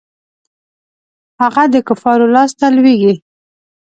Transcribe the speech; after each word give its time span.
هغه 1.41 1.63
د 1.73 1.75
کفارو 1.87 2.25
لاسته 2.35 2.65
لویږي. 2.75 3.13